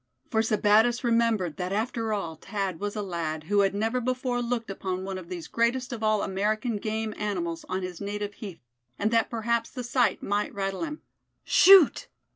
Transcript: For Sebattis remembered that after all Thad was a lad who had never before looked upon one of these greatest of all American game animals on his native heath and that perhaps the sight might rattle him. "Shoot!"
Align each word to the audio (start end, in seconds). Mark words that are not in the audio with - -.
For 0.31 0.41
Sebattis 0.41 1.03
remembered 1.03 1.57
that 1.57 1.71
after 1.71 2.11
all 2.11 2.33
Thad 2.35 2.79
was 2.79 2.95
a 2.95 3.03
lad 3.03 3.43
who 3.43 3.59
had 3.59 3.75
never 3.75 4.01
before 4.01 4.41
looked 4.41 4.71
upon 4.71 5.03
one 5.03 5.19
of 5.19 5.29
these 5.29 5.47
greatest 5.47 5.93
of 5.93 6.01
all 6.01 6.23
American 6.23 6.77
game 6.77 7.13
animals 7.17 7.65
on 7.69 7.83
his 7.83 8.01
native 8.01 8.33
heath 8.33 8.63
and 8.97 9.11
that 9.11 9.29
perhaps 9.29 9.69
the 9.69 9.83
sight 9.83 10.23
might 10.23 10.55
rattle 10.55 10.83
him. 10.83 11.03
"Shoot!" 11.43 12.07